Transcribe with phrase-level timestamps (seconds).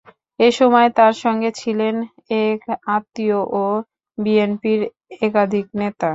[0.39, 1.95] এ সময় তাঁর সঙ্গে ছিলেন
[2.45, 2.61] এক
[2.95, 3.63] আত্মীয় ও
[4.17, 4.81] বিএনপির
[5.21, 6.09] একাধিক নেতা।